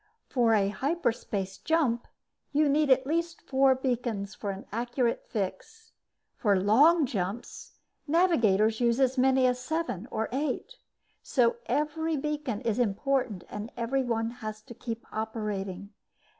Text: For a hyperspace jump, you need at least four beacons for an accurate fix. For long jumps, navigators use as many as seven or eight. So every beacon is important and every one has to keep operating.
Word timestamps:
For 0.25 0.55
a 0.55 0.69
hyperspace 0.69 1.59
jump, 1.59 2.07
you 2.51 2.67
need 2.67 2.89
at 2.89 3.05
least 3.05 3.39
four 3.39 3.75
beacons 3.75 4.33
for 4.33 4.49
an 4.49 4.65
accurate 4.71 5.27
fix. 5.29 5.91
For 6.35 6.59
long 6.59 7.05
jumps, 7.05 7.73
navigators 8.07 8.79
use 8.79 8.99
as 8.99 9.19
many 9.19 9.45
as 9.45 9.59
seven 9.59 10.07
or 10.09 10.27
eight. 10.31 10.77
So 11.21 11.57
every 11.67 12.17
beacon 12.17 12.61
is 12.61 12.79
important 12.79 13.43
and 13.47 13.71
every 13.77 14.01
one 14.01 14.31
has 14.41 14.63
to 14.63 14.73
keep 14.73 15.05
operating. 15.15 15.91